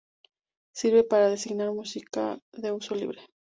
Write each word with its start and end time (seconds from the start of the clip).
Sirve 0.73 1.03
para 1.03 1.29
designar 1.29 1.69
música 1.79 2.39
de 2.53 2.69
libre 2.99 3.19
uso. 3.19 3.29